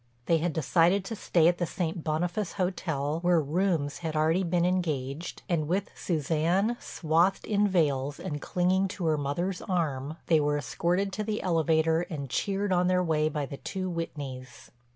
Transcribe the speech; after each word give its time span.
They 0.25 0.39
had 0.39 0.51
decided 0.53 1.05
to 1.05 1.15
stay 1.15 1.47
at 1.47 1.59
the 1.59 1.67
St. 1.67 2.03
Boniface 2.03 2.53
hotel 2.53 3.19
where 3.21 3.39
rooms 3.39 3.99
had 3.99 4.15
already 4.15 4.41
been 4.41 4.65
engaged, 4.65 5.43
and, 5.47 5.67
with 5.67 5.91
Suzanne 5.93 6.75
swathed 6.79 7.45
in 7.45 7.67
veils 7.67 8.19
and 8.19 8.41
clinging 8.41 8.87
to 8.87 9.05
her 9.05 9.17
mother's 9.19 9.61
arm, 9.61 10.17
they 10.25 10.39
were 10.39 10.57
escorted 10.57 11.13
to 11.13 11.23
the 11.23 11.43
elevator 11.43 12.01
and 12.01 12.31
cheered 12.31 12.73
on 12.73 12.87
their 12.87 13.03
way 13.03 13.29
by 13.29 13.45
the 13.45 13.57
two 13.57 13.91
Whitneys. 13.91 14.71